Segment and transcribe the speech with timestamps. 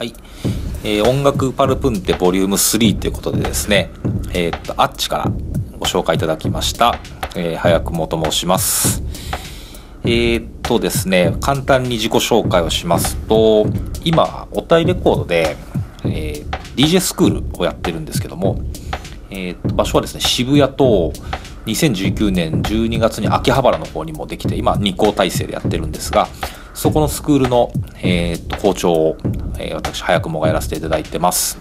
[0.00, 0.14] はい、
[0.82, 3.90] えー音楽パルプンテボリューム3ということでですね、
[4.32, 5.32] えーっと、あっちから
[5.78, 6.98] ご紹介いただきました、
[7.36, 9.02] えー早くもと申します。
[10.04, 13.66] えーっとですね、簡単に自己紹介をしますと、
[14.02, 15.58] 今、おたいレコードで、
[16.04, 18.58] えー DJ スクールをやってるんですけども、
[19.28, 21.12] えーっと場所はですね、渋谷と
[21.66, 26.26] 2019年12月に秋葉原の方にもできて、今、2校体制でやってるんですが、
[26.80, 27.70] そこのスクールの、
[28.02, 29.16] えーっと校長を、
[29.58, 31.58] えー私、早くもがやらせていただいてます。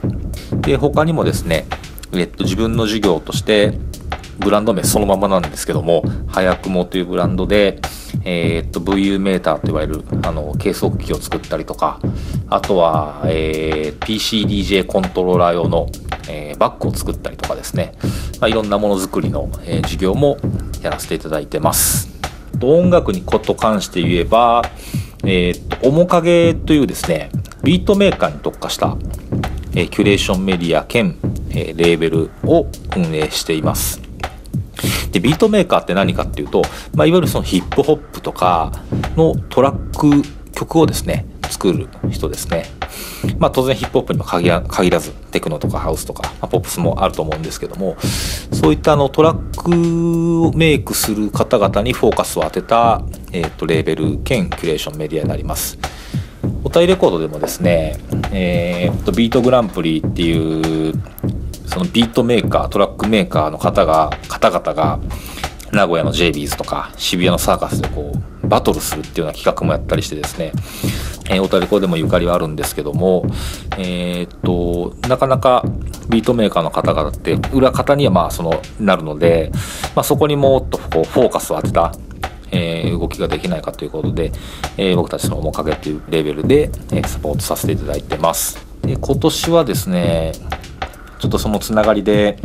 [0.61, 1.65] で、他にもですね、
[2.13, 3.77] えっと、自分の授業として、
[4.37, 7.81] ブランド名そのままなんですけども、早くもというブランドで、
[8.23, 11.99] えーっと、VU メーターといわれる、あの、計測器を作ったりとか、
[12.47, 15.87] あとは、えー PCDJ コントローラー用の、
[16.29, 17.91] えーバッグを作ったりとかですね、
[18.39, 20.37] まあ、いろんなものづくりの、え授業も
[20.81, 22.07] やらせていただいてます。
[22.61, 24.61] 音楽にこと関して言えば、
[25.31, 27.29] えーっと、面影というですね、
[27.61, 28.97] ビートメーカーに特化した、
[29.75, 31.15] えーキュレーションメディア兼、
[31.51, 32.65] えーレーベルを
[32.97, 34.01] 運営しています。
[35.11, 36.63] で、ビートメーカーって何かっていうと、
[36.95, 38.71] まあ、いわゆるそのヒップホップとか
[39.15, 41.25] のトラック、曲をですね、
[41.59, 42.63] 作る人ですね。
[43.37, 47.97] まあ当然ヒップホップにも限らず、テクノとかハウスとか、まあ、ポップスもあると思うんですけども、
[48.53, 55.77] そういったあのトラックをメイクする方々にフォーカスを当てた、えー、とレーベル兼キュレーションメディアになります。
[56.63, 57.97] おたいレコードでもですね、
[58.31, 60.93] えー、とビートグランプリっていう
[61.65, 64.99] そのビートメーカートラックメーカーの方が方々が
[65.71, 70.51] 名古屋の JBs とか渋谷のサーカスでこうバトルするっていうような企画もやったりしてですね、
[71.29, 73.25] えー、おたいレコでもゆかりはあるんですけども
[73.77, 75.63] えーっとなかなか
[76.09, 79.51] ビートメーカーの方々って裏方にはまあそのなるので、
[79.95, 81.93] まあ、そこにもっとこうフォーカスを当てた
[82.51, 84.31] えー動きができないかということで、
[84.77, 88.57] えー僕たちの面影っていうレベルで、えサポートさせていただいてます。
[88.81, 90.31] で今年はですね
[91.19, 92.39] ちょっとそのつながりで、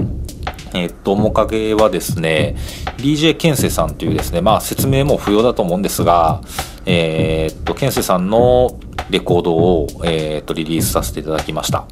[0.74, 2.56] えっと面影はですね
[2.98, 6.42] DJ ケンセさんというですねまあ説明も不要だと思うんですが
[6.86, 8.78] えーっとケンセさんの
[9.10, 11.86] レコードを、えーっとリリースさせていただきました。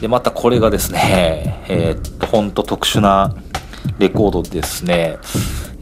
[0.00, 3.34] でまたこれがですね えーっとほんと特殊な
[3.98, 5.18] レコードですね。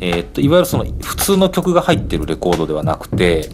[0.00, 3.50] えっと、いわゆるその普通の曲が入ってるレコードではなくて、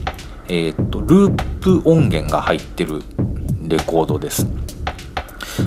[0.49, 3.03] えっと、ループ音源が入ってる
[3.63, 4.47] レコードです。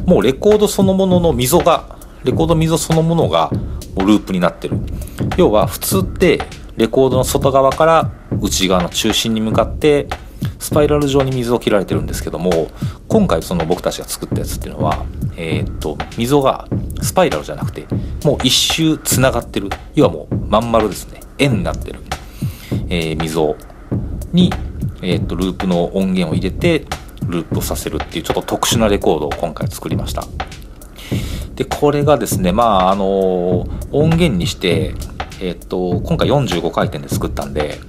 [0.06, 3.50] もうレコードそのものの溝が、レコード溝そのものが
[3.96, 4.78] もうループになってる。
[5.38, 6.42] 要は普通って
[6.76, 8.12] レコードの外側から
[8.42, 10.08] 内側の中心に向かって
[10.60, 12.70] スパイラル状に溝を切られてるんですけども
[13.08, 15.06] 今回その僕たちが作ったやつっていうのは、
[15.36, 16.68] えーっと溝が
[17.02, 17.86] スパイラルじゃなくて
[18.24, 19.70] もう一周つながってる。
[19.96, 21.22] 要はもうまん丸ですね。
[21.38, 22.00] 円になってる、
[22.90, 23.56] えー溝
[24.34, 24.52] に、
[25.02, 26.86] えーっとループの音源を入れて
[27.28, 30.24] ループさせるっていうちょっと特殊なレコードを今回作りました。
[31.56, 33.62] でこれがですねまああの
[33.92, 34.94] 音源にして
[35.40, 37.80] えっと今回45回転で作ったんで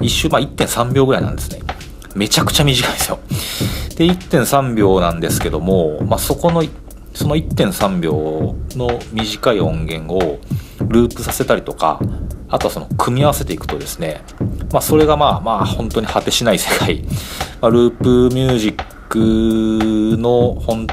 [0.00, 1.60] 一周まあ1.3秒ぐらいなんですね。
[2.14, 3.18] めちゃくちゃ短いですよ。
[3.96, 6.62] で1.3秒なんですけども、まあ、そこの
[7.14, 10.38] その1.3秒の短い音源を
[10.88, 11.98] ループさせたりとか
[12.48, 14.22] あとはその組み合わせていくとですね、
[14.70, 17.02] まあ、それがまあまあ本当に果てしない世界、
[17.62, 20.86] まあ、ループミュージックの本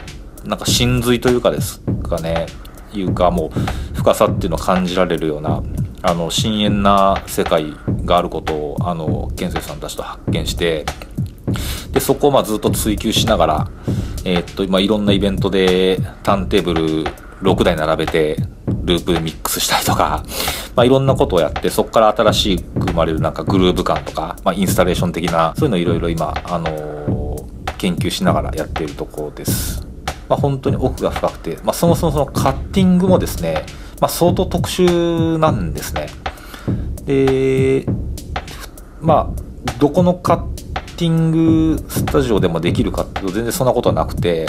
[0.45, 2.47] なんか真髄というかですかね。
[2.93, 5.63] いうかもう深さっていうのを感じられるような
[6.03, 7.73] あの深遠な世界
[8.05, 10.85] があることをあの健生さんたちと発見して
[11.91, 13.71] でそこをまあずっと追求しながら、
[14.25, 17.03] えーっとま、いろんなイベントでターンテーブル
[17.41, 18.37] 6台並べて
[18.83, 20.23] ループミックスしたりとか、
[20.75, 27.13] まあ、いろんなことをやってそこから新しく生まれるなんかグルーヴ感とか、まあ、インスタレーション的なそういうのをいろいろ今、あのー
[27.83, 29.85] 研究しながらやっているところです。
[30.29, 33.65] まあ、本当に奥が深くて、まあ、そもそもそのカッティングもですね、
[34.03, 36.07] まあ、相当特殊なんですね。
[37.05, 37.85] で、
[38.99, 40.43] まあ、どこのカッ
[40.97, 44.45] ティングスタジオでもできるかっていうと全然そんなことはなくて、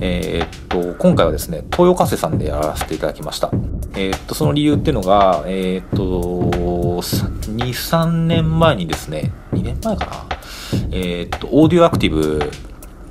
[0.00, 3.50] えーっと、今回はですね、東洋火星さんでやらせていただきました。
[3.94, 6.06] えーっと、その理由っていうのが、えーっと、
[7.02, 10.12] 2、3年前にですね、2年前かな、
[10.92, 12.50] えっと、オーディオアクティブ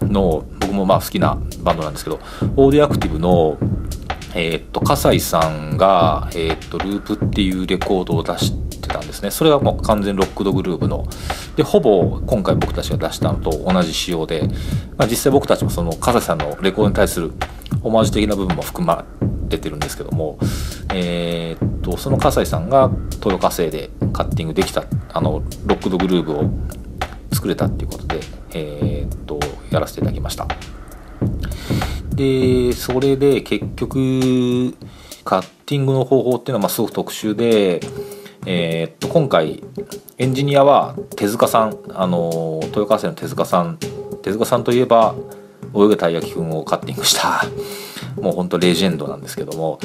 [0.01, 2.19] の、僕もまあ好きなバンドなんですけど、
[2.55, 3.59] オーディオアクティブの、
[4.37, 9.31] えーっと、笠井さんが、えーっと、ループっていうレコードを出してたんですね。
[9.31, 11.07] それがもう完全ロックドグルーヴの。
[11.55, 14.43] で、ほぼ今回僕たちが出したのと同じ仕様で、
[14.95, 17.31] まあ、実際僕たちもその笠井さんのレコードに対する
[17.81, 19.05] オマージュ的な部分も含ま
[19.49, 20.37] れてるんですけども、
[20.93, 24.83] えーっと、その笠井さんがトヨ火星でカッティングできた、
[25.13, 26.49] あの、ロックドグルーヴを
[27.33, 28.19] 作れたっていうことで、
[28.53, 29.39] えっと、
[29.71, 30.47] やらせていただきました
[32.17, 34.75] でそれで結局
[35.23, 37.79] カッティングの方法っていうのはすごく特殊で
[38.47, 39.63] えー、っと今回
[40.17, 43.77] エンジニアは手塚さんあの豊川線の手塚さん
[44.23, 45.15] 手塚さんといえば
[45.75, 47.43] 泳げたい焼きくんをカッティングした。
[48.19, 49.77] もうほんとレジェンドなんですけども、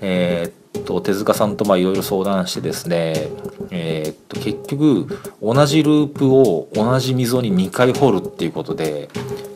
[0.00, 3.28] えー、っと手塚さんといろいろ相談してですね、
[3.70, 9.08] えー、っと結局同じループを同じ溝に2回掘るっていうことで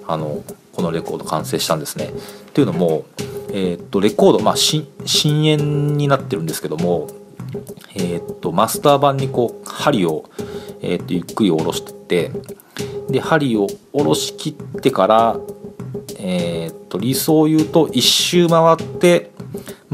[0.09, 0.43] あの
[0.75, 2.11] このレコード完成したんですね。
[2.53, 3.05] というのも、
[3.51, 7.09] えー、っとレコード、まあ、深淵になってるんですけども
[7.95, 10.29] えー、っとマスター版にこう針を、
[10.81, 12.33] えー、っとゆっくり下ろしてって
[13.09, 15.37] で針を下ろしきってから
[16.19, 19.31] えー、っと理想を言うと1周回って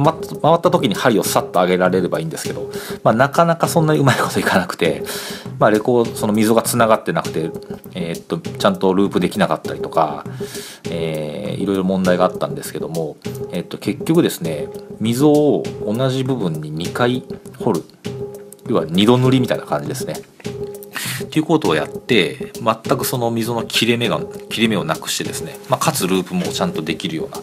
[0.04, 0.14] 回
[0.54, 2.70] った時に針をさっと上げられればいいんですけど、
[3.02, 5.02] まあ、なかなかそんなにうまいこといかなくて、
[5.58, 7.50] まあ、レコーその溝がつながってなくて、
[7.94, 10.24] えー、っとちゃんとループできなかったりとか、
[10.90, 13.16] えー、いろいろ問題があったんですけども、
[13.52, 14.68] えー、っと結局ですね
[15.00, 17.24] 溝を同じ部分に2回
[17.58, 17.84] 掘る
[18.68, 20.14] 要は2度塗りみたいな感じですね。
[21.24, 27.36] っていうことをやって全くその溝の切れ目が切れ目をなくしてですね、まあ、かつループもちゃんとできるような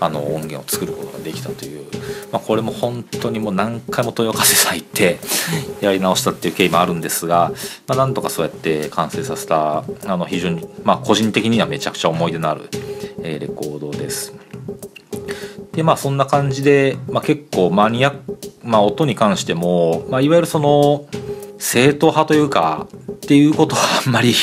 [0.00, 1.86] あの音源を作ることができたという、
[2.32, 5.18] まあ、これも本当にもう何回も豊風さん行って
[5.80, 7.52] やり直したっていう経緯もあるんですが、
[7.86, 12.68] まあ、なんとかそうやって完成させたあの非常に、まあ、個人的にはめちゃくちゃ思い出のある、
[13.22, 14.34] えー、レコードです。
[15.72, 18.12] でまあそんな感じで、まあ、結構マニア
[18.68, 21.08] まあ、音に関しても、まあ、いわゆるその
[21.58, 24.34] 正統派というかっていうことはあんまり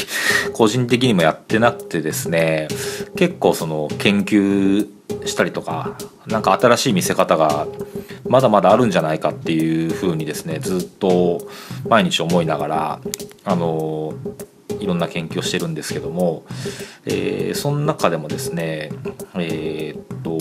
[0.53, 2.67] 個人的にもやってなくてですね
[3.15, 4.89] 結構その研究
[5.25, 7.67] したりとか何か新しい見せ方が
[8.27, 11.47] まだまだあるんじゃないかっていうふうにですねずっと
[11.87, 12.99] 毎日思いながら
[13.43, 14.13] あの
[14.79, 16.45] いろんな研究をしてるんですけども、
[17.05, 18.89] えー、その中でもですね
[19.35, 20.37] えー、っと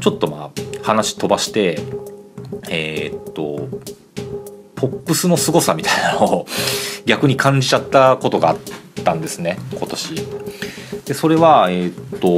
[0.00, 0.50] ちょっとまあ
[0.82, 1.78] 話飛ばして
[2.68, 3.68] えー、っと
[4.76, 6.46] ポップスの凄さみたいなのを
[7.06, 8.58] 逆に感じちゃったことがあっ
[9.04, 10.14] たんですね今年。
[11.04, 12.28] でそれはえ、っと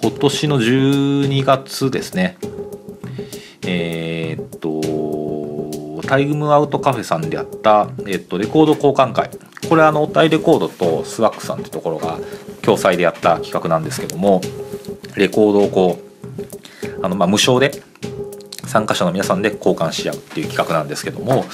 [0.00, 2.36] 今年の12月ですね。
[3.66, 9.30] えー、っとタイムアウトカフェさんでやった、えっと、レコード交換会。
[9.68, 12.18] これはあのタイレコードとスワックさんってところが
[12.62, 14.40] 共催でやった企画なんですけども
[15.16, 17.82] レコードをこうあのまあ無償で
[18.64, 21.44] 参加者の皆さんで交換し合うっていう企画なんですけども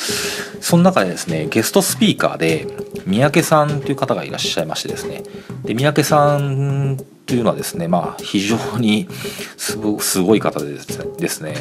[0.61, 2.67] その中でですねゲストスピーカーで
[3.06, 5.23] 三宅さんという方がいらっしゃいましてですね。
[5.64, 6.96] で三宅さん
[7.35, 9.09] というのはですねまあ非常に
[9.57, 9.77] す
[10.21, 11.55] ごい方でですね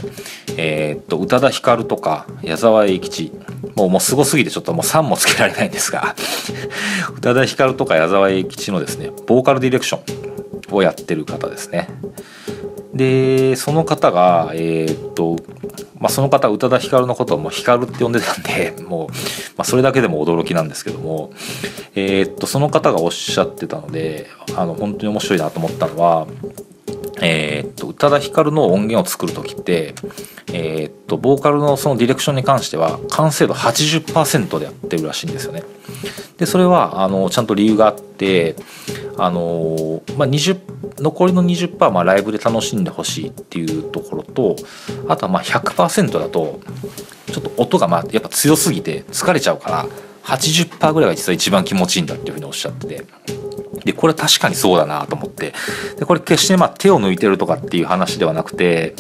[0.56, 3.32] えー、っと宇多田ヒカルとか矢沢永吉
[3.76, 6.16] もうもうすごすぎてちょっともう3もつけられないんですが
[7.18, 9.98] 宇多田ヒカルとか矢沢永吉のですねボーカルディレクショ
[10.72, 11.90] ンをやってる方ですね。
[12.94, 15.38] でその方がえー、っと
[16.04, 19.16] まあ、その方宇多田ヒカルのことをもうヒカルって呼んでたんで もう、ま
[19.60, 21.32] あ、それだけでも驚きなんですけども、
[21.96, 26.28] えー、っとその方がおっしゃってたのであの本当に面白いなと思ったのは
[27.22, 29.94] えー、っと宇多田ヒカルの音源を作る時って、
[30.52, 35.64] えー、っとボーカルのそのディレクションに関しては完成度80%でやってるらしいんですよね。
[36.38, 38.56] でそれはあのちゃんと理由があって
[39.18, 40.60] あの、まあ20、
[41.00, 44.56] 残りの20%はまあライブで楽しんでほしいっていうところと
[45.08, 46.60] あとはまあ100%だと
[47.28, 49.86] ちょっと音がまあやっぱ強すぎて疲れちゃうから
[50.24, 53.06] 80%ぐらいが実は一番気持ちいいんだっていうふうにおっしゃってて。
[53.84, 55.54] でこれ確かにそうだなと思って
[56.00, 58.96] でこれ決してま手を抜いてるとかっていう話ではなくて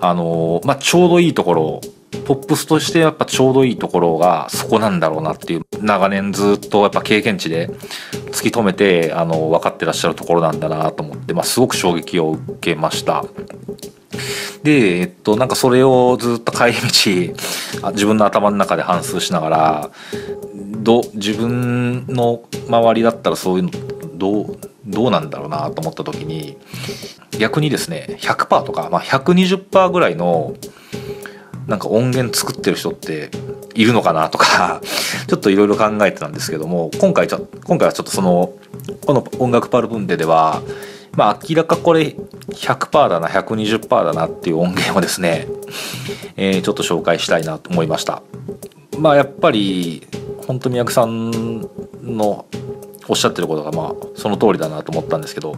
[0.00, 1.80] あの、まあ、ちょうどいいところ
[2.26, 7.68] ポップスとしてやっぱちょうどいいところがそこなんだろうなっていう長年ずっとやっぱ経験値で
[8.32, 13.24] 突き止めてあの分かってらっしゃるところなんだなと思って、まあ、すごく衝撃を受けました。
[14.62, 16.72] で、えっと、なんかそれをずっと帰り
[17.32, 19.90] 道自分の頭の中で反芻しながら
[20.54, 23.70] ど自分の周りだったらそういうの
[24.16, 26.56] どうどうなんだろうなと思った時に
[27.38, 30.54] 逆にですね100%とか、まあ、120%ぐらいの
[31.66, 33.30] なんか音源作ってる人って
[33.74, 34.80] いるのかなとか
[35.28, 38.52] ちょっといろいろ考えてたんですけども今回ちょ今回はちょっとその
[39.06, 40.62] この音楽パルブンデでは
[41.16, 42.16] まあ明らかこれ
[42.50, 45.46] 100%だな120%だなっていう音源をですね、
[46.36, 48.22] えー、ちょっと紹介したいなと思いました。
[48.98, 50.06] まあやっぱり
[50.46, 51.60] 本当三宅さん
[52.02, 52.46] の
[53.08, 55.56] おっしゃってることがまあその通りだなと思ったんですけど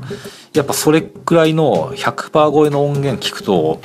[0.52, 3.80] やっぱそれくらいの100%超えの音源聞くと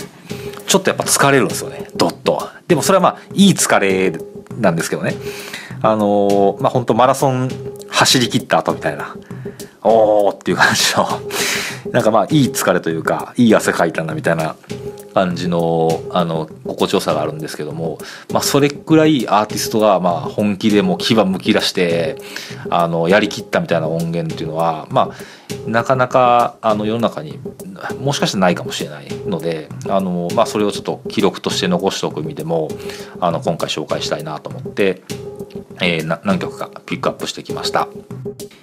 [0.68, 4.14] ちょっとやっぱ疲れるんですよねどっとでもそれはまあいい疲れ
[4.60, 5.16] なんですけどね。
[5.82, 7.50] あのまあ本当マラソン
[7.90, 9.16] 走り切った後みたいな
[9.88, 11.08] おーっていう感じの
[11.94, 14.56] なんかまあいい疲れというかいい汗かいたなみたいな
[15.14, 18.00] 感じのあの心地よさがあるんですけども、
[18.34, 22.18] まあ、それくらいアーティストがまあ本気でもう牙むき出して
[22.70, 27.40] あのやりきったみたいな音源っていうのはまあなかなかあの世の中に
[28.00, 32.70] もしかしてないかもしれないのであの、まあ、それをちょっと記録として残しておく意味でも
[33.20, 35.02] あの今回紹介したいなと思って、
[35.82, 37.88] えー、何曲かピックアップしてきました。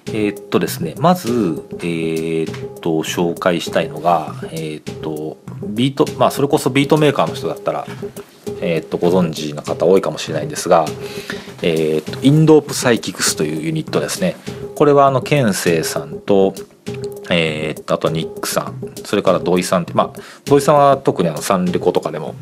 [0.07, 7.87] えー、っとですねまず、えー、っと紹介したいのが、えっとビートまあそれこそビートメーカーの人だったら、
[8.61, 10.85] えっとご存知の方多いかもしれないんですが、
[11.63, 14.37] えっとインドープサイキクスというユニットですね
[14.75, 16.55] これはあのケンセイさんと
[17.33, 22.35] えー、っとあとニックさんそれから土井さんってまあ土井さんは特にあのサンレコとかでも、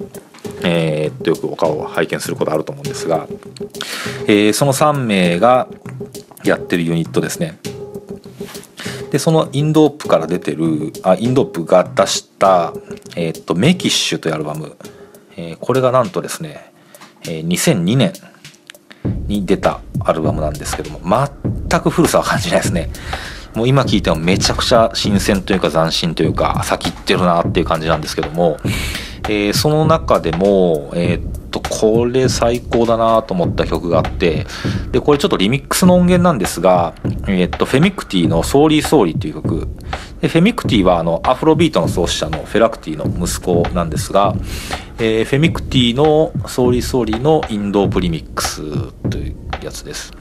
[0.63, 3.27] えー、っとよくお顔を拝見することあると思うんですが、
[4.27, 5.69] えー、その3名が
[6.45, 7.59] やってるユニットですね。
[9.11, 12.73] でそのインドープから出てるあインドープが出した
[13.17, 14.77] 「えー、っとメキッシュ」というアルバム、
[15.37, 16.73] え、これがなんとですね、
[17.27, 18.13] え、2002年
[19.27, 21.01] に出たアルバムなんですけども
[21.69, 22.91] 全く古さは感じないですね。
[23.55, 28.59] もう今聞いてもめちゃくちゃ新鮮というか斬新というか先行ってるなっていう感じなんですけども、
[29.25, 34.47] えー、その中でも、えー、っとこれ最高だなと思った曲があって
[34.93, 36.95] でこれちょっとリミックスの音源なんですが、
[37.27, 39.69] えー、っとフェミクティの「ソーリーソーリー」っていう曲
[40.21, 44.35] でフェミクティはあのアフロビートの創始者のフェラ・クティの息子なんですが、
[44.99, 48.63] えー、フェミクティの「Sorry Sorry」のインドープリミックス
[49.09, 50.13] というやつです。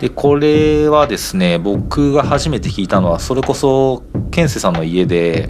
[0.00, 5.48] でこれはですね僕が初めて聞いたのはそれこそケンセさんの家で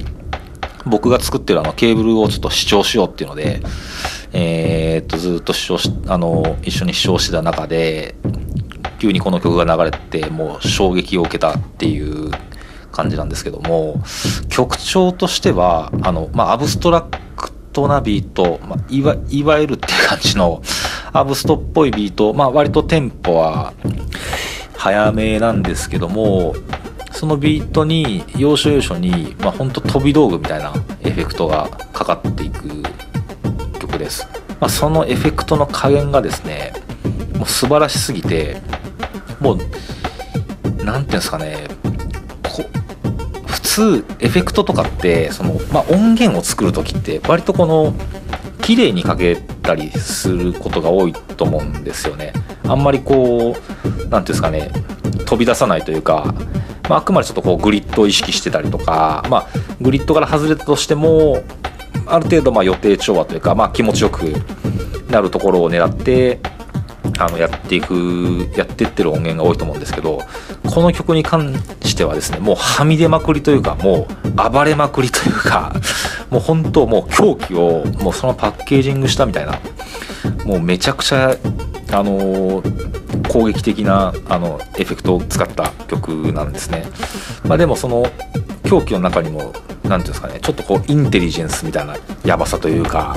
[0.87, 3.61] 僕が作ってるあのケーブルをちょっと試聴しようっていうので、
[4.33, 8.17] えー、っとずっと試聴しあの一緒に試聴してた中で
[8.99, 12.31] 急にこの曲が流れてもう衝撃を受けたっていう
[12.91, 14.03] 感じなんですけども
[14.49, 20.61] 曲調としてはあの、まあ、アブストラクトなビート、まあ、いわいわゆるっていう感じの
[21.13, 23.75] アブストっぽいビート、まあ、割とテンポは
[24.77, 26.55] 早めなんですけども
[27.13, 32.83] そのビートに要所要所に、まあ、ほんと飛び道具みたいなエフェクトがかかっていく
[33.79, 34.27] 曲です、
[34.61, 36.73] まあ、そのエフェクトの加減がですね
[37.37, 38.57] もう素晴らしすぎて
[39.41, 39.65] もう何
[40.77, 41.69] て言うんですかね
[43.47, 47.95] 普通エフェクトとかってその、まあ、音源を作る時って割とこの
[48.63, 49.37] 綺麗にかけ
[49.71, 52.33] たりすることが多いと思うんですよね。
[52.65, 54.71] あんまりこう何ていうんですかね
[55.27, 56.35] 飛び出さないというか、
[56.89, 59.47] まあ、あくまでちょっとこうグリッドを意識してたりとか、まあ、
[59.81, 61.43] グリッドから外れたとしても
[62.07, 64.33] ある程度ま予定調和というか、まあ、気持ちよく
[65.09, 66.41] なるところを狙って
[67.19, 70.21] あのやっていくやってってる音源が多いと思うんですけど
[70.73, 75.75] この曲に関してはですねもうはみ出まくりというかもう暴れまくりというか
[76.31, 79.61] もう本当もう狂気をもうそのパッケージングしたみたいな
[80.45, 81.37] もうめちゃくちゃ
[81.93, 82.63] あの
[83.29, 86.85] 攻撃的なあのエフェクトを使った曲なんですね。
[87.45, 88.07] まあ、でもその
[88.65, 93.17] 狂気の中にも何ていうんですかねちょっとこうインテリジェンスみたいなやばさというか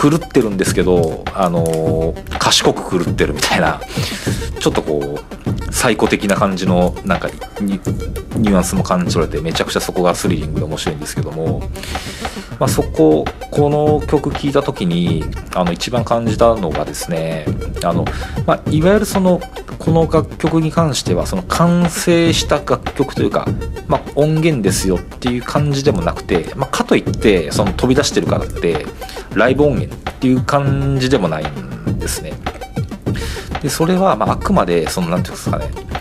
[0.00, 3.80] 狂ってるんですけど、あの賢く狂ってるみたいな
[4.58, 7.28] ちょっとこう最古的な感じのなんか
[7.60, 11.62] ニュアンスも感じ取れてめちゃくちゃそこがスリリングで面白いんですけども、
[12.58, 17.44] まあ、そここの曲聴いた時にあの一番感じたのがですね
[17.84, 18.04] あの、
[18.46, 19.40] まあ、いわゆるその
[19.78, 23.46] この楽曲に関してはその完成した楽曲というか、
[23.88, 28.86] まあ、音源ですよっていう感じでもなくて、まあ、かといってその飛び出してるからって
[29.34, 32.32] ライブ音源っていう感じでもないんですね。
[33.60, 35.92] でそれはまああくまでその何て言うんですかね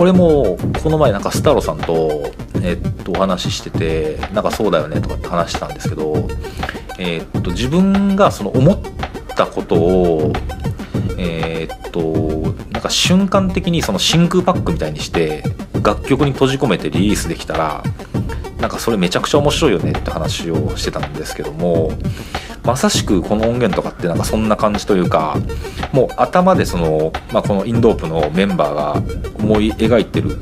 [0.00, 6.28] これもこの前なんかスタロさんと,、えっとお話ししててなんかそうだよねとかって話してたんですけど、
[6.98, 8.78] えっと自分がその思っ
[9.36, 10.32] たことを
[11.18, 12.00] え、っと
[12.72, 15.42] なんか瞬間的にその真空パックみたいにして
[15.82, 17.82] 楽曲に閉じ込めてリリースできたら
[18.58, 21.92] なんかそれめちゃくちゃ面白いよねって話をしてたんですけども
[22.64, 25.36] まさしくこの音源とかってなんかそんな感じというか
[25.92, 28.92] もう頭でその、まあ、このインドープのメンバーが
[29.38, 30.36] 思い描いてる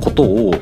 [0.00, 0.54] ことを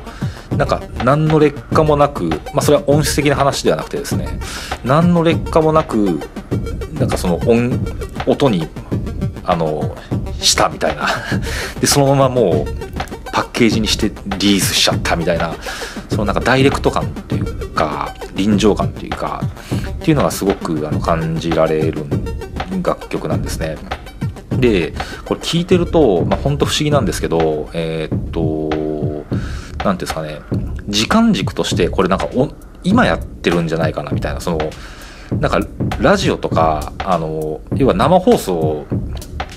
[0.57, 4.39] なんか何の劣化もなく、まあ、それは音質的な話ではなくてですね
[4.83, 6.19] 何の劣化もなく
[6.93, 7.79] なんかその音
[8.25, 8.67] 音に
[9.43, 9.95] あの
[10.39, 11.07] したみたいな
[11.79, 15.53] でそのままもうパッケージにしてリリースしちゃったみたいな
[16.09, 19.41] そのなんかダイレクト感っていうか臨場感っていうか
[19.89, 22.05] っていうのがすごくあの感じられる
[22.83, 23.77] 楽曲なんですね。
[24.51, 24.93] で
[25.25, 28.69] これ聞いてると、まあ、本当不思議なんですけどえー、っと
[29.83, 30.41] 何ていうんですかね
[30.87, 32.29] 時間軸としてこれなんか
[32.83, 34.57] 今やってるんじゃないかなみたいなその
[35.39, 35.59] なんか
[35.99, 38.85] ラジオとかあの要は生放送を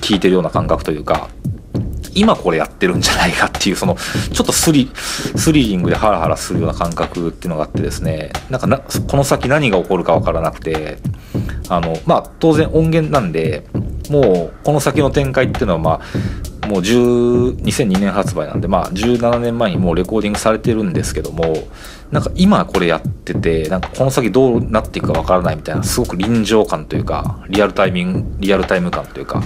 [0.01, 1.29] 聞いてるような感覚というか
[2.15, 3.97] 今これやってるんじゃないかっていうその
[4.33, 10.99] ちょっとスリスリリングでハラハラするような感覚っていうのがあってですねなんかなこの先何が起こるか分からなくて
[11.69, 13.65] あのまあ当然音源なんで
[14.11, 16.01] もうこの先の展開っていうのはまあ
[16.71, 21.57] もう12002年発売なんでまあ17年前にもうレコーディングされてるんですけども
[22.13, 29.43] なんか今これやっててなんかこの先どうなっていくかわからないみたいなすごく臨場感というかリアルタイミングリアルタイム感というか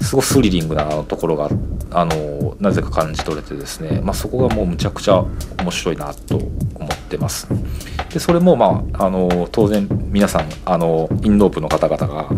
[0.00, 1.50] すごくスリリングなところが
[1.90, 5.24] あのなぜか感じ取れてですね、まあ、そこがもうむちゃくちゃ
[5.58, 7.48] 面白いなと思ってます。
[8.12, 12.28] でそれもまああの当然皆さんあのインドープの方々が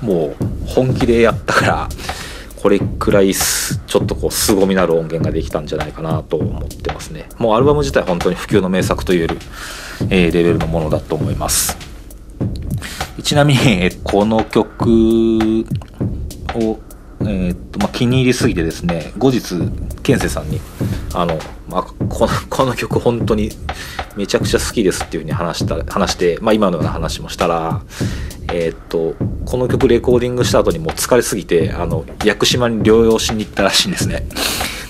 [0.00, 1.88] もう本気でやったから
[2.66, 7.28] これくらいちょっとこう凄みのある音源ができたんじゃないかなと思ってますね。
[7.38, 9.38] もうアルバム自体本当に普及の名作といえる、
[10.10, 11.78] えー、レベルのものだと思います。
[13.22, 15.64] ちなみにこの曲
[16.56, 16.80] を
[17.20, 19.54] えーとまあ、気に入りすぎてですね後日
[20.02, 20.60] 健生さんに
[21.14, 23.50] あの、まあ、この この曲本当に
[24.16, 27.82] めちゃくちゃ好きですっていうふうに話した話して、まあ、今のような話もしたら
[28.52, 34.26] えー、っとこの曲レコーディングした後にもう疲れすぎてあの屋久島に療養しに行ったらしいんですね。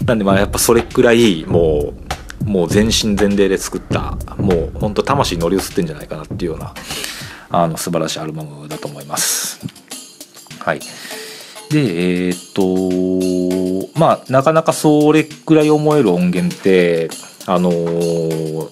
[0.04, 1.95] なんでまあやっぱそれくらいも
[2.45, 6.75] うもう全身全霊で作ったもうほんと魂乗り移ってんじゃないかなっていうような
[7.50, 9.61] あの素晴らしいアルバムだと思います。
[10.61, 10.80] はい。
[11.70, 17.08] でえー、っとまあなかなかそれくらい思える音源って
[17.46, 18.70] あのー、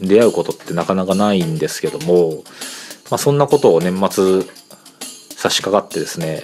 [0.00, 2.42] 出会うことってなかなかないんですけども
[3.10, 4.42] まあ、そんなことを年末
[5.36, 6.42] 差し掛かってですね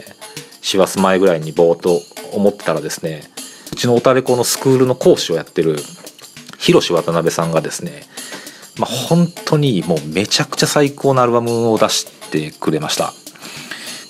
[0.61, 2.00] 師走前ぐらいにぼーっと
[2.32, 3.22] 思ったらですね
[3.72, 5.76] うちのおたれこのスクールの講師をやってる
[6.58, 8.02] 広志渡辺さんがですね、
[8.78, 13.12] まあ、本当にもうめちゃくちゃ最高なアルバムを出してくれました。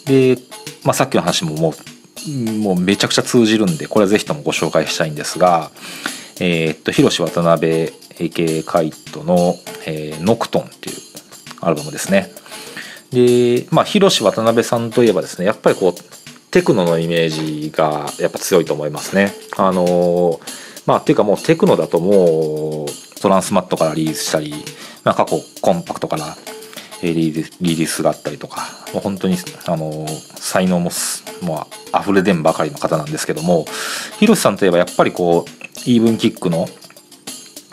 [0.06, 0.36] で、
[0.84, 5.72] まあ、さっきの話ももうもうめちゃくちゃ通じるんでこれは是非ともご紹介したいんですが
[6.40, 7.88] えー、っと広志渡辺
[8.18, 10.96] AK カイトの、えー、ノクトンっていう
[11.60, 12.30] アルバムですね。
[13.12, 19.32] でまあ広志渡辺さんといえばですねやっぱりこうテクノのイメージがやっぱ強いと思いますね。
[19.56, 20.40] あの
[20.86, 24.52] まあっていうかもうテクノだともうトランスマットからリリースしたり、
[25.04, 26.36] まあ、過去コンパクトから
[27.02, 28.62] リリースがあったりとか
[28.92, 29.36] もう本当に
[29.66, 30.90] あの才能も
[31.42, 33.64] もう溢れ出んばかりの方なんですけども
[34.18, 36.68] 広瀬さんといえばやっぱりこうイーブンキックの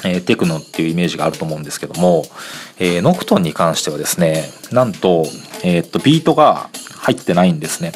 [0.05, 2.23] えー、テクノっていうイメージがあると思うんですけども、
[2.79, 5.25] えー、ノクトンに関してはですねなんと,、
[5.63, 7.91] えー、っとビートが入ってないんですね。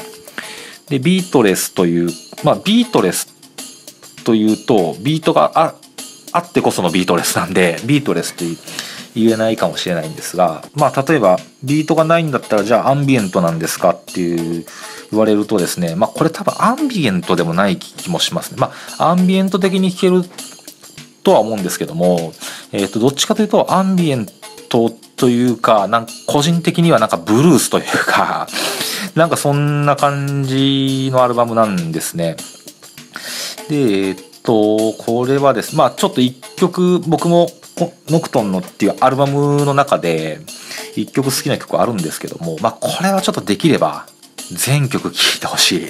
[0.90, 2.10] でビートレスという
[2.44, 3.28] まあビートレス
[4.26, 5.76] というとビートがあ
[6.34, 8.46] あってこそのビートレスなんでビートレスって
[9.16, 13.92] 言えないかもしれないんですがまあ例えばビートがないんだったらじゃあアンビエントなんですか？
[13.92, 14.66] っていう
[15.12, 20.24] 言われるとですねまあこれ多分アンビエントでもない気もしますねまあアンビエント的に弾ける
[21.24, 22.34] とは思うんですけども、
[22.72, 24.28] えっ、ー、と、どっちかというと、アンビエン
[24.70, 28.48] トというか、なんか個人的にはなんかブルースというか、
[29.16, 32.36] なんかそんな感じのアルバムなんですね。
[33.70, 37.50] で、えっ、と、これはです、まあちょっと一曲、僕も
[38.10, 40.40] ノクトンのっていうアルバムの中で、
[40.96, 44.06] 一曲好きな曲あるんですけども、まあこれはちょっとできれば、
[44.52, 45.88] 全曲聴いてほしい。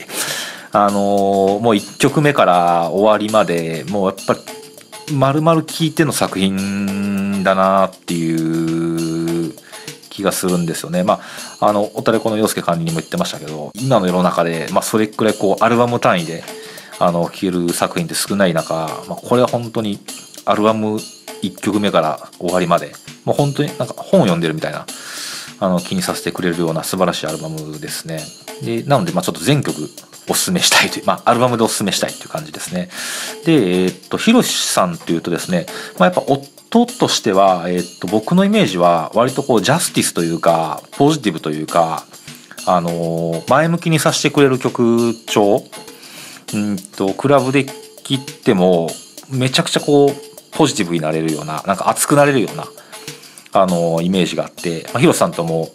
[0.71, 4.39] あのー、もう1曲目から終わりまでもうやっぱり
[5.13, 9.53] 丸々聞いての作品だなっていう
[10.09, 11.03] 気がするんですよね。
[11.03, 11.19] ま
[11.59, 16.43] あ、あの、おたれこの洋介管理にも言ってましたけど、今の世の中で、まあ、それくらいこう、アルバム単位で、
[16.99, 18.73] あの、聴ける作品って少ない中、
[19.09, 19.99] まあ、これは本当に、
[20.45, 20.99] アルバム
[21.43, 22.93] 1曲目から終わりまで、
[23.25, 24.85] もう本当になんか本を読んでるみたいな、
[25.59, 28.19] あの、気にさせてくれるような素晴らしいアルバムですね。
[28.61, 29.89] で、なので、まあ、ちょっと全曲
[30.29, 32.89] おすすめしたいという、まあ、アルバムでおすすめしたいという感じですね。
[33.45, 35.65] で、えー、っと、ヒロシさんというとですね、
[35.97, 42.05] まあ、やっぱ夫としては、えー、っと、僕のイメージは割とこう、ジャスティスというか、ポジティブというか、
[42.65, 45.63] あのー、前向きにさせてくれる曲調、
[46.53, 47.73] うんと、クラブで聴
[48.09, 48.89] いても、
[49.29, 52.65] めちゃくちゃこう、ポジティブになれるような、なんか熱くなれるような、
[53.53, 55.69] あの、イメージがあって、まあ、ヒロさんとも、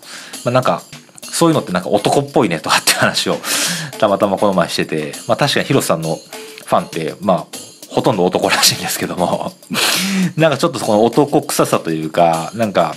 [0.44, 0.82] まあ、なんか、
[1.22, 3.36] そういうのってなんか男っぽいねとかって話を
[4.00, 6.18] たまたまこの前してて、まあ確かにヒロさんの
[6.64, 7.46] ファンって、まあ
[7.90, 9.52] ほとんど男らしいんですけども
[10.36, 12.94] なんかちょっとその男臭さというか、なんか、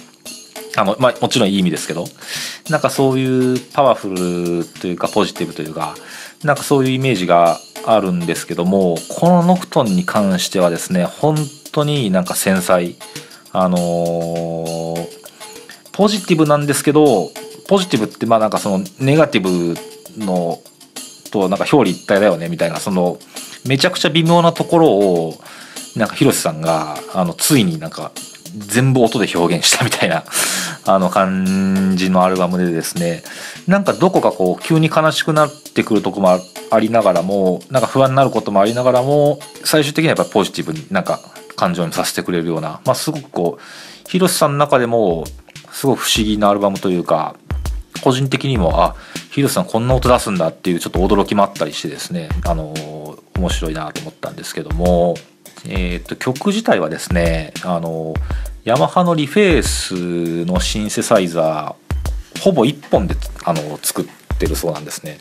[0.76, 2.08] あの、まあもちろんいい意味ですけど、
[2.70, 5.96] なんかそういうパワフルというかポジティブというか、
[6.44, 11.36] なんかそういうイメージがあるんですけどもこのノクトンに関してはですね本
[11.72, 12.96] 当になんか繊細。
[13.54, 15.08] あのー、
[15.92, 17.32] ポジティブなんですけど
[17.68, 19.76] ポジティブってまあなんかそのネガティブ
[20.18, 20.60] の
[21.32, 23.18] となんか表裏一体だよねみたいなその
[23.66, 25.34] めちゃくちゃ微妙なところを
[25.96, 28.12] なんか広瀬さんがあのついになんか
[28.56, 30.24] 全部音で表現したみたいな
[30.86, 33.24] あの感じのアルバムでですね。
[33.68, 36.40] なんかどこかこう急に悲しくなってくるとこも
[36.72, 41.22] ありながらもなんか不安になることもありながらも最終的にはやっぱポジティブになんか
[41.56, 45.26] 感情にさせてくれるような、まあ、すごくこう広瀬さんの中でも
[45.72, 47.36] すごく不思議なアルバムというか
[48.04, 48.96] 個人的にもあ
[49.32, 52.74] 広瀬さんこんな音出すんだっていうちょっと驚きもあったりしてですねあの
[53.36, 55.16] 面白いなと思ったんですけども、
[55.68, 58.14] えー、と曲自体はですねあの
[58.64, 64.06] ヤマハのリフェースのシンセサイザーほぼ1本であの作っ
[64.38, 65.20] てるそうなんですね。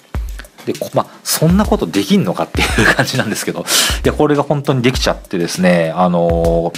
[0.66, 3.64] でまあそんなことできんのかっていう感じなんですけどい
[4.04, 6.72] やこれが本当にできちゃってですねあの、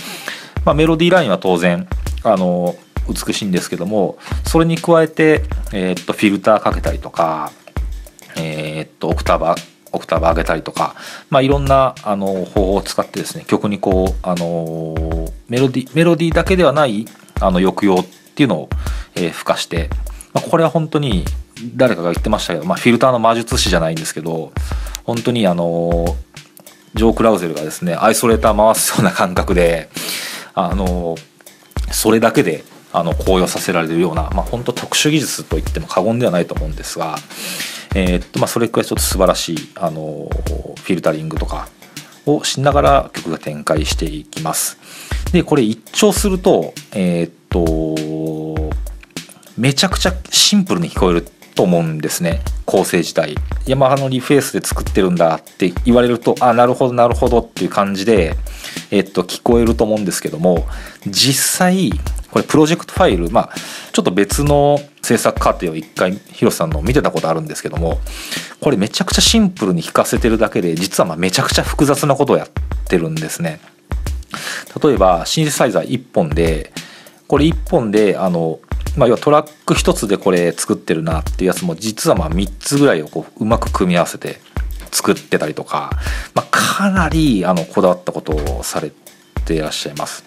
[0.65, 1.89] まあ、メロディーラインは当然
[2.25, 2.77] あの
[3.09, 5.43] 美しいんですけどもそれに加えて、
[5.73, 7.53] えー、っとフィルターかけたりとか、
[8.37, 9.61] えー、っとオクターブ
[9.95, 10.95] オクターブ上げたりとか、
[11.29, 17.07] まあ、いろんなあの方法を使ってですね曲にこうあのメロディメロディーだけではない
[17.41, 18.69] あの抑揚っていうのを、
[19.15, 19.91] えー、付加して、
[20.33, 21.25] まあ、これは本当に
[21.75, 24.53] 誰かが言ってましたけど、まあ、フィルターの魔術師じゃないんですけど
[25.05, 26.17] 本当にあの
[26.95, 29.89] ジョー・クラウゼルがですねアイソレーター回すような感覚で
[30.55, 31.17] あの
[31.91, 37.17] それだけであの高揚させられるような、まあ、本当特殊技術といっても過言ではないと思うんですが、
[37.95, 41.69] えー、っとまあ、それくらいちょっと素晴らしいあのフィルタリングとか
[42.27, 44.79] をしながら曲が展開していきます。
[45.33, 48.71] でこれ一聴するとえー、っと
[49.57, 53.35] めちゃくちゃシンプルに聞こえると思うんですね構成自体
[53.67, 58.35] ヤマハのリフェースで作ってるんだって言われるとあなるほどなるほどっていう感じで、
[58.91, 60.67] えっと、聞こえると思うんですけども
[61.07, 61.91] 実際
[62.31, 63.51] これプロジェクトファイルまあ
[63.93, 68.01] ちょっと別の制作過程を一回広瀬さんの見てたことあるんですけども
[68.61, 72.49] これめちゃくちゃシンプルに弾かせてるだけで実はまめちゃくちゃ複雑なことをやっ
[72.89, 73.61] てるんですね。
[74.83, 76.73] 例えばシンセサイザー1本で
[77.27, 78.61] これ1本であの
[78.97, 84.41] まあ、要はトラック1つでこれ作ってるなっていうやつも実はまあ3つぐらいをこううまく組み合わせて
[84.91, 85.91] 作ってたりとか、
[86.35, 88.93] まあ、かなりあのこだわったことをされ
[89.47, 90.25] ていらっしゃいます。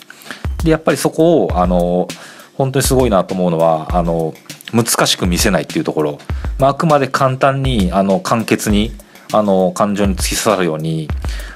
[0.64, 2.08] でやっぱりそこをあの
[2.56, 4.34] 本当にすごいなと思うのはあの
[4.74, 6.20] 難しく見せないっていうところ、
[6.58, 8.92] まあ、あくまで簡単にあの簡潔に
[9.32, 11.08] あの感情に突き刺さるように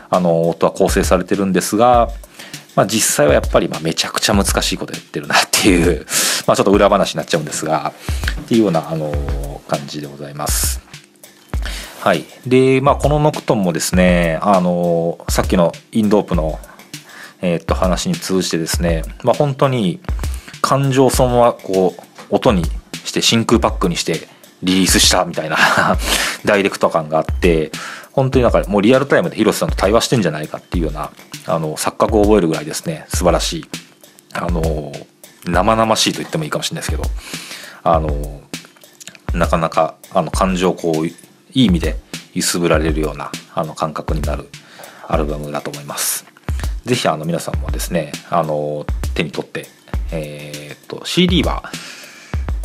[0.10, 2.10] あの音は構成されてるんですが
[2.76, 6.06] まあ、実際はやっぱりまあめちゃくちゃ難しいことやってるなっていう、
[6.48, 7.94] まあ、ちょっと裏話になっちゃうんですが
[8.42, 10.82] っていうようなあの感じでございます。
[12.02, 16.58] はい、で、まあ、このノクトンもですねあのさっきのインドープの、
[17.42, 20.00] えー、っと話に通じてですね、まあ、本当に
[20.62, 22.64] 感情そのままこう音に
[23.04, 24.28] して真空パックにして
[24.64, 25.58] リリースしたみたいな
[26.46, 27.72] ダイレクト感があって
[28.20, 31.10] 本当になんかもうリアルタイムで広瀬さんと対話してんじゃないかっていうような
[31.48, 33.66] あの錯覚を覚えるぐらいですね素晴らしい
[34.34, 34.92] あの
[35.46, 37.04] 生々しいと言ってもいいかもしれないですけど
[37.84, 38.42] あの
[39.34, 41.16] なかなかあの感情をこうい
[41.54, 41.96] い意味で
[42.34, 44.50] 揺すぶられるようなあの感覚になる
[45.08, 46.26] アルバムだと思います。
[46.84, 49.66] ぜひあの皆さんもですねあの手に取って、
[50.12, 51.64] えー、っと CD は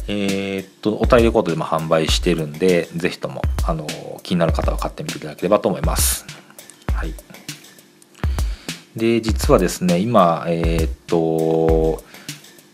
[0.09, 3.87] えー、っとお便りコードでも販売してるんでぜひともあの
[4.25, 6.27] 気になる方は買ってみていただければと思います。
[6.93, 7.15] はい、
[8.97, 12.03] で実はですね今えー、っと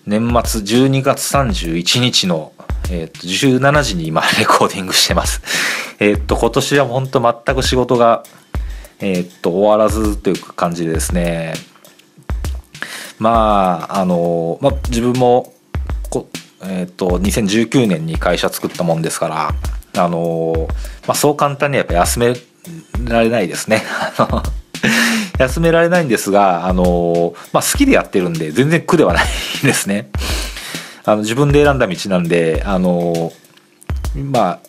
[0.07, 2.53] 年末12月31日の、
[2.91, 5.43] えー、っと17時に今 レコーディングしてます。
[5.99, 8.23] えっと今年は本当全く仕事が
[9.01, 11.55] えっと終わらずという感じでですね
[13.19, 15.53] まああの、まあ、自分も
[16.09, 16.29] こ
[16.63, 19.55] えーと、2019年に会社作ったもんですから、
[19.97, 20.69] あの
[21.07, 22.35] まあ、そう簡単にやっぱ休め
[23.09, 23.83] られないですね。
[25.39, 29.27] 休められないんですが、あのまあ、好きでやってるんで全然苦ではない
[29.63, 30.11] ですね。
[31.05, 33.33] あの自分で選んだ道なんで、あの
[34.15, 34.61] まあ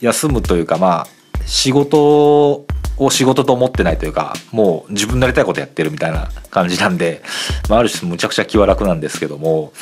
[0.00, 1.06] 休むというかまあ
[1.46, 2.66] 仕事
[2.98, 7.22] を仕事と思ってないというかもう自分のやりたいことやってるみたいな感じなんで、
[7.68, 9.72] まあ、ある種むちゃくちゃ気は楽なんですけども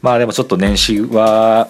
[0.00, 1.68] まあでもちょっと年始は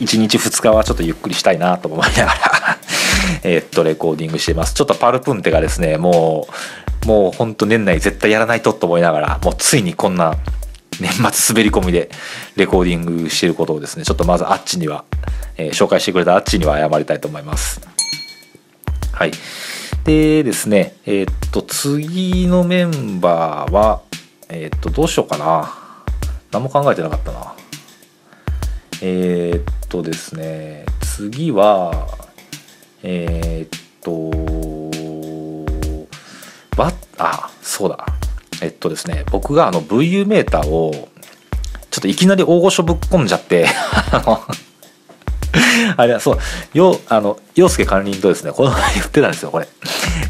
[0.00, 2.78] 1日2日はちょっとゆっくりしたいなと思いながら
[3.42, 6.48] えっとレコーディングしてますちょっとパルプンテがですねも
[7.04, 10.34] うもうほんと年内絶対やらないとと思いながらもうついにこんな
[11.00, 12.10] 年末滑り込みで
[12.56, 15.04] レコーディングしてることをですねちょっとまずあっちには、
[15.56, 17.80] えー、紹介してくれたあっちには謝りたいと思います。
[19.12, 19.32] はい。
[20.04, 24.00] でですね、えーっと、次のメンバーは、
[24.48, 25.74] えーっと、どうしようかな。
[26.50, 27.52] 何も考えてなかったな。
[29.00, 32.08] えーっとですね、次は、
[33.02, 34.30] えーっと、
[36.76, 38.04] ば、あ、そうだ。
[38.60, 41.08] えっとですね、僕があの VU メーターを、
[41.90, 43.66] ちょっといきなり大御所ぶっ込んじゃって、
[44.10, 44.42] あの、
[45.96, 46.38] あれはそう、
[46.74, 49.68] よ、あの、洋介管理人とですね、この前言ってたんですよ、これ。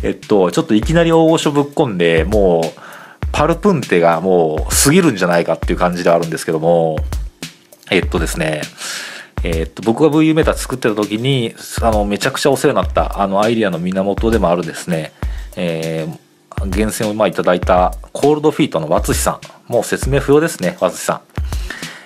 [0.02, 2.80] えっと、ちょっといきなり大御所ぶっ込んで、もう、
[3.32, 6.98] パルプンテがもう過ぎるんじゃないかっていう感じではあるんですけども、
[7.90, 8.62] えっとですね、
[9.44, 15.12] えっと、僕が VU メーター作ってた時に、あの、めちゃくちゃお世話になった、あの、アイディアの源でもあるですね、
[15.56, 19.40] えー、厳選をまあいただいたコールドフィートのワツシさん。
[19.72, 21.20] もう説明不要ですね、ワツシさん。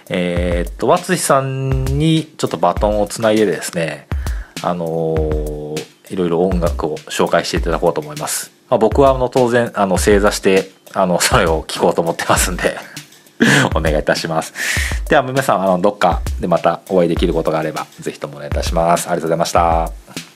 [0.08, 4.06] えー、っと、ワツシさんにちょっとバトンをつないでですね、
[4.62, 8.52] あのーいろいろ音楽を紹介していただこうと思います。
[8.68, 12.76] まあ、僕はあの当然あの正座してあのそれを聞こうと思ってますんで
[13.74, 14.52] お願いいたします。
[15.08, 19.08] では皆さんあのどっかでまたお会いできることがあればぜひともお願いいたします。
[19.08, 20.31] ありがとうございました。